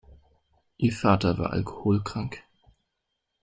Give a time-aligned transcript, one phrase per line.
[0.77, 2.43] Ihr Vater war alkoholkrank.